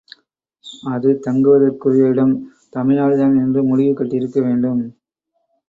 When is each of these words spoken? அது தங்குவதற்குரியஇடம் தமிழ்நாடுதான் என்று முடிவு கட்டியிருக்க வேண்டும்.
அது 0.85 1.09
தங்குவதற்குரியஇடம் 1.25 2.33
தமிழ்நாடுதான் 2.75 3.37
என்று 3.37 3.63
முடிவு 3.63 3.93
கட்டியிருக்க 3.95 4.39
வேண்டும். 4.41 4.81